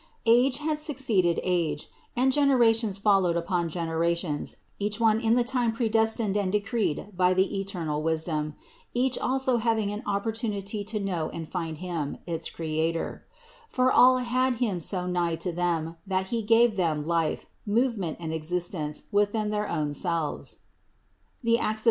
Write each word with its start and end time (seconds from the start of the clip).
Age 0.25 0.57
had 0.57 0.79
succeeded 0.79 1.39
age, 1.43 1.87
and 2.15 2.31
generations 2.33 2.97
followed 2.97 3.37
upon 3.37 3.69
generations, 3.69 4.55
each 4.79 4.99
one 4.99 5.19
in 5.19 5.35
the 5.35 5.43
time 5.43 5.71
predestined 5.71 6.35
and 6.35 6.51
decreed 6.51 7.15
by 7.15 7.35
the 7.35 7.59
eternal 7.59 8.01
Wisdom, 8.01 8.55
each 8.95 9.19
also 9.19 9.57
having 9.57 9.91
an 9.91 10.01
opportunity 10.07 10.83
to 10.85 10.99
know 10.99 11.29
and 11.29 11.47
find 11.47 11.77
Him, 11.77 12.17
its 12.25 12.49
Creator; 12.49 13.27
for 13.69 13.91
all 13.91 14.17
had 14.17 14.55
Him 14.55 14.79
so 14.79 15.05
nigh 15.05 15.35
to 15.35 15.51
them, 15.51 15.97
that 16.07 16.29
He 16.29 16.41
gave 16.41 16.77
them 16.77 17.05
life, 17.05 17.45
movement 17.67 18.17
and 18.19 18.33
existence 18.33 19.03
within 19.11 19.51
their 19.51 19.69
own 19.69 19.93
selves 19.93 20.61
(Acts 21.45 21.59
17, 21.59 21.59
28). 21.61 21.77